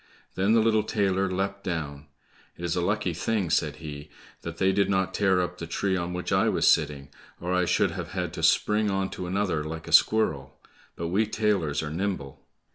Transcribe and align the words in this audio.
Then 0.33 0.53
the 0.53 0.61
little 0.61 0.81
tailor 0.81 1.29
leapt 1.29 1.63
down. 1.63 2.07
"It 2.57 2.65
is 2.65 2.75
a 2.75 2.81
lucky 2.81 3.13
thing," 3.13 3.51
said 3.51 3.75
he, 3.75 4.09
"that 4.41 4.57
they 4.57 4.71
did 4.71 4.89
not 4.89 5.13
tear 5.13 5.39
up 5.41 5.59
the 5.59 5.67
tree 5.67 5.95
on 5.95 6.11
which 6.11 6.31
I 6.31 6.49
was 6.49 6.67
sitting, 6.67 7.09
or 7.39 7.53
I 7.53 7.65
should 7.65 7.91
have 7.91 8.13
had 8.13 8.33
to 8.33 8.41
spring 8.41 8.89
on 8.89 9.11
to 9.11 9.27
another 9.27 9.63
like 9.63 9.87
a 9.87 9.91
squirrel; 9.93 10.59
but 10.95 11.09
we 11.09 11.27
tailors 11.27 11.83
are 11.83 11.91
nimble." 11.91 12.43